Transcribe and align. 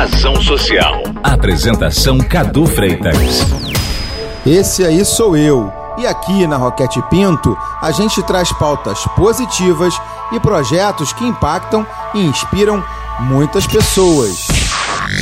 Razão 0.00 0.40
Social. 0.40 1.02
Apresentação 1.22 2.16
Cadu 2.16 2.64
Freitas. 2.64 3.14
Esse 4.46 4.82
aí 4.82 5.04
sou 5.04 5.36
eu. 5.36 5.70
E 5.98 6.06
aqui 6.06 6.46
na 6.46 6.56
Roquete 6.56 7.02
Pinto, 7.10 7.54
a 7.82 7.90
gente 7.90 8.22
traz 8.22 8.50
pautas 8.50 9.04
positivas 9.14 9.92
e 10.32 10.40
projetos 10.40 11.12
que 11.12 11.26
impactam 11.26 11.86
e 12.14 12.20
inspiram 12.20 12.82
muitas 13.18 13.66
pessoas. 13.66 14.46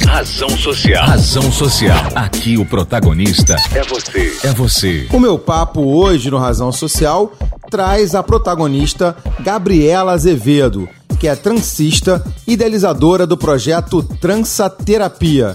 Razão 0.06 0.50
Social. 0.50 1.04
Razão 1.04 1.50
Social. 1.50 2.06
Aqui 2.14 2.56
o 2.56 2.64
protagonista 2.64 3.56
é 3.74 3.82
você. 3.82 4.38
É 4.44 4.52
você. 4.52 5.08
O 5.12 5.18
meu 5.18 5.40
papo 5.40 5.80
hoje 5.80 6.30
no 6.30 6.38
Razão 6.38 6.70
Social 6.70 7.32
traz 7.68 8.14
a 8.14 8.22
protagonista 8.22 9.16
Gabriela 9.40 10.12
Azevedo, 10.12 10.88
que 11.18 11.26
é 11.26 11.34
transista, 11.34 12.24
idealizadora 12.46 13.26
do 13.26 13.36
projeto 13.36 14.02
Transaterapia. 14.02 15.54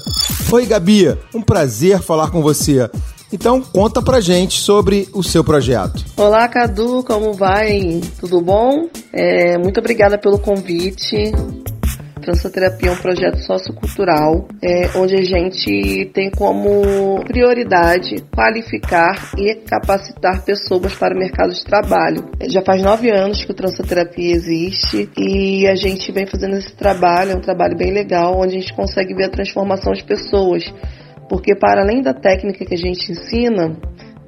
Oi, 0.52 0.66
Gabi, 0.66 1.18
um 1.34 1.42
prazer 1.42 2.00
falar 2.00 2.30
com 2.30 2.42
você. 2.42 2.90
Então, 3.32 3.62
conta 3.62 4.02
pra 4.02 4.22
gente 4.22 4.60
sobre 4.60 5.08
o 5.12 5.24
seu 5.24 5.44
projeto. 5.44 6.06
Olá, 6.16 6.48
Cadu, 6.48 7.04
como 7.04 7.34
vai? 7.34 8.00
Tudo 8.20 8.40
bom? 8.42 8.88
É, 9.12 9.58
muito 9.58 9.80
obrigada 9.80 10.20
pelo 10.20 10.38
convite. 10.38 11.32
Transoterapia 12.24 12.90
é 12.90 12.94
um 12.94 12.96
projeto 12.96 13.38
sociocultural 13.40 14.48
é, 14.62 14.98
onde 14.98 15.16
a 15.16 15.22
gente 15.22 16.10
tem 16.14 16.32
como 16.32 17.22
prioridade 17.26 18.16
qualificar 18.34 19.32
e 19.38 19.56
capacitar 19.56 20.44
pessoas 20.46 20.96
para 20.96 21.14
o 21.14 21.20
mercado 21.20 21.54
de 21.54 21.64
trabalho. 21.64 22.30
É, 22.40 22.50
já 22.50 22.62
faz 22.62 22.82
nove 22.82 23.12
anos 23.12 23.44
que 23.44 23.52
o 23.52 23.54
Transoterapia 23.54 24.34
existe 24.36 25.10
e 25.18 25.68
a 25.68 25.76
gente 25.76 26.12
vem 26.14 26.26
fazendo 26.26 26.56
esse 26.56 26.74
trabalho, 26.74 27.32
é 27.32 27.36
um 27.36 27.42
trabalho 27.42 27.78
bem 27.78 27.92
legal, 27.92 28.40
onde 28.40 28.56
a 28.56 28.60
gente 28.60 28.74
consegue 28.74 29.14
ver 29.14 29.26
a 29.26 29.30
transformação 29.30 29.92
de 29.92 30.04
pessoas. 30.04 30.64
Porque 31.28 31.56
para 31.56 31.82
além 31.82 32.02
da 32.02 32.14
técnica 32.14 32.66
que 32.66 32.74
a 32.74 32.78
gente 32.78 33.12
ensina, 33.12 33.78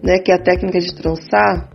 né, 0.03 0.19
que 0.19 0.31
é 0.31 0.35
a 0.35 0.43
técnica 0.43 0.79
de 0.79 0.93
trançar, 0.93 1.69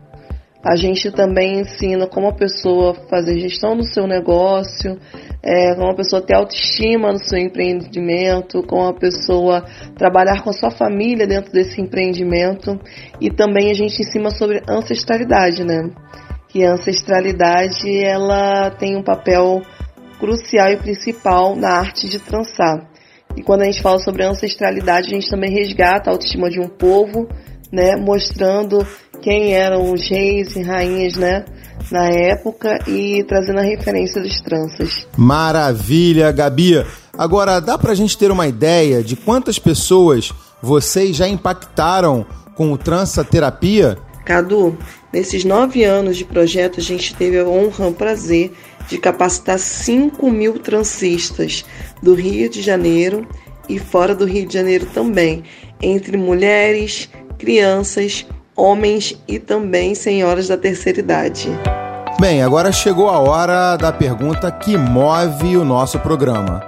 a 0.63 0.77
gente 0.77 1.11
também 1.11 1.61
ensina 1.61 2.07
como 2.07 2.29
a 2.29 2.35
pessoa 2.35 2.95
fazer 3.09 3.39
gestão 3.39 3.77
do 3.77 3.85
seu 3.85 4.07
negócio, 4.07 4.99
é, 5.43 5.75
como 5.75 5.91
a 5.91 5.95
pessoa 5.95 6.21
ter 6.21 6.35
autoestima 6.35 7.13
no 7.13 7.19
seu 7.19 7.39
empreendimento, 7.39 8.63
como 8.63 8.89
a 8.89 8.95
pessoa 8.95 9.65
trabalhar 9.97 10.43
com 10.43 10.51
a 10.51 10.53
sua 10.53 10.71
família 10.71 11.27
dentro 11.27 11.51
desse 11.51 11.81
empreendimento. 11.81 12.79
E 13.21 13.31
também 13.31 13.71
a 13.71 13.75
gente 13.75 14.03
ensina 14.03 14.31
sobre 14.31 14.63
ancestralidade, 14.69 15.65
né? 15.65 15.91
Que 16.49 16.65
a 16.65 16.73
ancestralidade 16.73 18.05
ela 18.05 18.71
tem 18.71 18.97
um 18.97 19.03
papel 19.03 19.63
crucial 20.19 20.71
e 20.71 20.77
principal 20.77 21.57
na 21.57 21.71
arte 21.71 22.09
de 22.09 22.19
trançar. 22.19 22.91
E 23.37 23.43
quando 23.43 23.63
a 23.63 23.65
gente 23.65 23.81
fala 23.81 23.99
sobre 23.99 24.25
ancestralidade, 24.25 25.07
a 25.09 25.15
gente 25.15 25.31
também 25.31 25.51
resgata 25.51 26.11
a 26.11 26.13
autoestima 26.13 26.51
de 26.51 26.61
um 26.61 26.69
povo, 26.69 27.29
né? 27.73 27.97
Mostrando 27.97 28.87
quem 29.23 29.55
eram 29.55 29.93
os 29.93 30.09
reis 30.09 30.57
e 30.57 30.63
rainhas, 30.63 31.17
né? 31.17 31.45
Na 31.91 32.09
época 32.09 32.79
e 32.87 33.25
trazendo 33.25 33.59
a 33.59 33.63
referência 33.63 34.23
dos 34.23 34.41
tranças. 34.41 35.07
Maravilha, 35.17 36.31
Gabi! 36.31 36.85
Agora, 37.19 37.61
dá 37.61 37.77
pra 37.77 37.95
gente 37.95 38.17
ter 38.17 38.31
uma 38.31 38.47
ideia 38.47 39.03
de 39.03 39.17
quantas 39.17 39.59
pessoas 39.59 40.33
vocês 40.63 41.17
já 41.17 41.29
impactaram 41.29 42.25
com 42.55 42.73
o 42.73 42.79
trança 42.79 43.25
terapia? 43.25 43.99
Cadu, 44.25 44.79
nesses 45.13 45.45
nove 45.45 45.83
anos 45.83 46.17
de 46.17 46.25
projeto, 46.25 46.79
a 46.79 46.83
gente 46.83 47.15
teve 47.15 47.39
a 47.39 47.45
honra, 47.45 47.89
o 47.89 47.93
prazer 47.93 48.53
de 48.89 48.99
capacitar 48.99 49.59
5 49.59 50.31
mil 50.31 50.59
transistas 50.59 51.65
do 52.03 52.15
Rio 52.15 52.49
de 52.49 52.63
Janeiro 52.63 53.27
e 53.69 53.79
fora 53.79 54.15
do 54.15 54.25
Rio 54.25 54.47
de 54.47 54.55
Janeiro 54.55 54.87
também, 54.87 55.45
entre 55.81 56.17
mulheres, 56.17 57.09
crianças, 57.39 58.27
homens 58.55 59.19
e 59.27 59.39
também 59.39 59.95
senhoras 59.95 60.49
da 60.49 60.57
terceira 60.57 61.01
idade. 61.01 61.49
Bem, 62.19 62.43
agora 62.43 62.73
chegou 62.73 63.09
a 63.09 63.19
hora 63.19 63.77
da 63.77 63.93
pergunta 63.93 64.51
que 64.51 64.77
move 64.77 65.57
o 65.57 65.65
nosso 65.65 65.99
programa. 66.01 66.63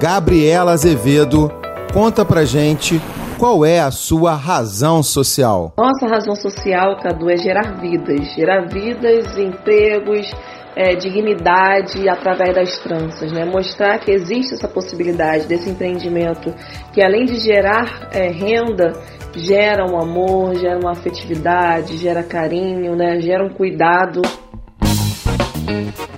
Gabriela 0.00 0.72
Azevedo, 0.72 1.50
conta 1.92 2.24
pra 2.24 2.44
gente 2.44 3.00
qual 3.38 3.64
é 3.64 3.80
a 3.80 3.90
sua 3.90 4.34
razão 4.34 5.02
social. 5.02 5.72
Nossa 5.76 6.06
razão 6.06 6.34
social, 6.34 6.96
Cadu, 7.00 7.30
é 7.30 7.36
gerar 7.36 7.80
vidas. 7.80 8.34
Gerar 8.34 8.68
vidas, 8.68 9.36
empregos, 9.36 10.32
é, 10.76 10.94
dignidade 10.96 12.08
através 12.08 12.54
das 12.54 12.78
tranças, 12.78 13.32
né? 13.32 13.44
Mostrar 13.44 13.98
que 13.98 14.10
existe 14.10 14.54
essa 14.54 14.68
possibilidade 14.68 15.46
desse 15.46 15.70
empreendimento 15.70 16.52
que 16.92 17.02
além 17.02 17.24
de 17.24 17.36
gerar 17.36 18.08
é, 18.12 18.28
renda, 18.28 18.92
gera 19.36 19.84
um 19.84 20.00
amor, 20.00 20.54
gera 20.56 20.78
uma 20.78 20.92
afetividade, 20.92 21.96
gera 21.96 22.22
carinho, 22.22 22.96
né? 22.96 23.20
Gera 23.20 23.44
um 23.44 23.50
cuidado. 23.50 24.22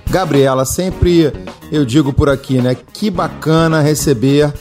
Gabriela, 0.09 0.65
sempre 0.65 1.33
eu 1.71 1.85
digo 1.85 2.13
por 2.13 2.29
aqui, 2.29 2.61
né? 2.61 2.75
Que 2.75 3.09
bacana 3.09 3.81
receber 3.81 4.53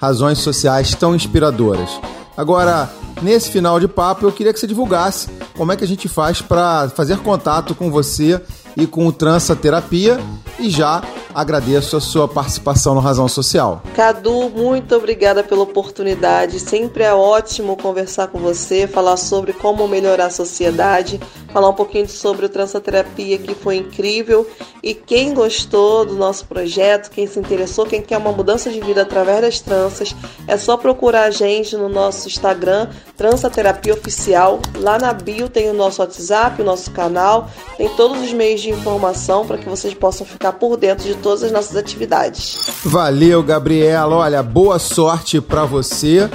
razões 0.00 0.38
sociais 0.38 0.94
tão 0.94 1.14
inspiradoras. 1.14 1.90
Agora, 2.36 2.90
nesse 3.22 3.50
final 3.50 3.78
de 3.78 3.86
papo, 3.86 4.26
eu 4.26 4.32
queria 4.32 4.52
que 4.52 4.58
você 4.58 4.66
divulgasse 4.66 5.28
como 5.56 5.72
é 5.72 5.76
que 5.76 5.84
a 5.84 5.88
gente 5.88 6.08
faz 6.08 6.42
para 6.42 6.88
fazer 6.90 7.18
contato 7.18 7.74
com 7.74 7.90
você 7.90 8.40
e 8.76 8.86
com 8.86 9.06
o 9.06 9.12
Trança 9.12 9.54
Terapia 9.54 10.18
e 10.58 10.68
já 10.68 11.02
agradeço 11.34 11.96
a 11.96 12.00
sua 12.00 12.28
participação 12.28 12.94
no 12.94 13.00
Razão 13.00 13.26
Social. 13.28 13.82
Cadu, 13.94 14.48
muito 14.50 14.94
obrigada 14.94 15.42
pela 15.42 15.62
oportunidade. 15.62 16.60
Sempre 16.60 17.02
é 17.02 17.12
ótimo 17.12 17.76
conversar 17.76 18.28
com 18.28 18.38
você, 18.38 18.86
falar 18.86 19.16
sobre 19.16 19.52
como 19.52 19.88
melhorar 19.88 20.26
a 20.26 20.30
sociedade, 20.30 21.20
falar 21.52 21.68
um 21.68 21.74
pouquinho 21.74 22.08
sobre 22.08 22.46
o 22.46 22.48
Transaterapia, 22.48 23.38
que 23.38 23.54
foi 23.54 23.76
incrível. 23.76 24.46
E 24.82 24.94
quem 24.94 25.34
gostou 25.34 26.04
do 26.04 26.14
nosso 26.14 26.46
projeto, 26.46 27.10
quem 27.10 27.26
se 27.26 27.38
interessou, 27.38 27.86
quem 27.86 28.02
quer 28.02 28.18
uma 28.18 28.32
mudança 28.32 28.70
de 28.70 28.80
vida 28.80 29.02
através 29.02 29.40
das 29.40 29.60
tranças, 29.60 30.14
é 30.46 30.56
só 30.56 30.76
procurar 30.76 31.24
a 31.24 31.30
gente 31.30 31.76
no 31.76 31.88
nosso 31.88 32.28
Instagram, 32.28 32.88
Transaterapia 33.16 33.94
Oficial. 33.94 34.60
Lá 34.76 34.98
na 34.98 35.12
bio 35.12 35.48
tem 35.48 35.70
o 35.70 35.74
nosso 35.74 36.00
WhatsApp, 36.00 36.60
o 36.60 36.64
nosso 36.64 36.90
canal, 36.90 37.48
tem 37.76 37.88
todos 37.90 38.22
os 38.22 38.32
meios 38.32 38.60
de 38.60 38.70
informação 38.70 39.46
para 39.46 39.58
que 39.58 39.68
vocês 39.68 39.94
possam 39.94 40.26
ficar 40.26 40.52
por 40.52 40.76
dentro 40.76 41.04
de 41.04 41.14
todas 41.16 41.42
as 41.42 41.52
nossas 41.52 41.76
atividades. 41.76 42.70
Valeu, 42.84 43.42
Gabriela. 43.42 44.16
Olha, 44.16 44.42
boa 44.42 44.78
sorte 44.78 45.40
para 45.40 45.64
você. 45.64 46.28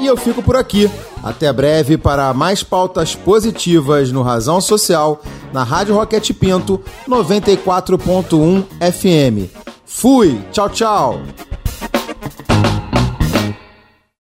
E 0.00 0.06
eu 0.06 0.16
fico 0.16 0.42
por 0.42 0.56
aqui. 0.56 0.90
Até 1.22 1.50
breve 1.50 1.96
para 1.96 2.34
mais 2.34 2.62
pautas 2.62 3.14
positivas 3.14 4.12
no 4.12 4.20
Razão 4.20 4.60
Social, 4.60 5.22
na 5.54 5.64
Rádio 5.64 5.94
Roquete 5.94 6.34
Pinto 6.34 6.78
94.1 7.08 8.64
FM. 8.92 9.50
Fui, 9.86 10.38
tchau, 10.52 10.68
tchau. 10.68 11.20